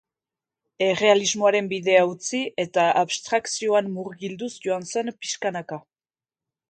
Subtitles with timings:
[0.85, 5.81] Errealismoaren bidea utzi, eta abstrakzioan murgilduz joan zen pixkanaka.